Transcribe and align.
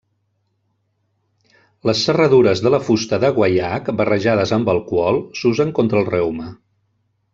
Les 1.89 2.01
serradures 2.07 2.63
de 2.67 2.71
la 2.75 2.79
fusta 2.87 3.19
de 3.25 3.31
guaiac, 3.37 3.91
barrejades 4.01 4.55
amb 4.59 4.73
alcohol 4.75 5.21
s'usen 5.43 5.75
contra 5.83 6.01
el 6.03 6.09
reuma. 6.13 6.49